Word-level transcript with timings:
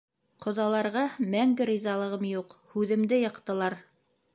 Ҡоҙаларға 0.45 1.03
мәңге 1.35 1.69
ризалығым 1.73 2.27
юҡ, 2.33 2.59
һүҙемде 2.75 3.25
йыҡтылар. 3.27 3.83